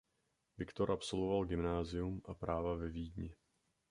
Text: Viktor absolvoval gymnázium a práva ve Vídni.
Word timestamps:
Viktor 0.57 0.91
absolvoval 0.91 1.45
gymnázium 1.45 2.21
a 2.25 2.33
práva 2.33 2.73
ve 2.75 2.87
Vídni. 2.89 3.35